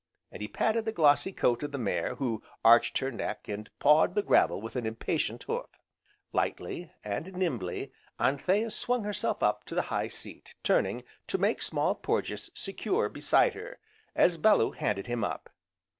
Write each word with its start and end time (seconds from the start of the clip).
and 0.31 0.41
he 0.41 0.47
patted 0.47 0.83
the 0.83 0.91
glossy 0.91 1.31
coat 1.31 1.61
of 1.61 1.71
the 1.71 1.77
mare, 1.77 2.15
who 2.15 2.41
arched 2.65 2.97
her 2.97 3.11
neck, 3.11 3.47
and 3.47 3.69
pawed 3.77 4.15
the 4.15 4.23
gravel 4.23 4.59
with 4.59 4.75
an 4.75 4.83
impatient 4.87 5.43
hoof. 5.43 5.67
Lightly, 6.33 6.91
and 7.03 7.31
nimbly 7.35 7.91
Anthea 8.19 8.71
swung 8.71 9.03
herself 9.03 9.43
up 9.43 9.63
to 9.65 9.75
the 9.75 9.81
high 9.93 10.07
seat, 10.07 10.55
turning 10.63 11.03
to 11.27 11.37
make 11.37 11.61
Small 11.61 11.93
Porges 11.93 12.49
secure 12.55 13.09
beside 13.09 13.53
her, 13.53 13.77
as 14.15 14.37
Bellew 14.37 14.71
handed 14.71 15.05
him 15.05 15.23
up. 15.23 15.51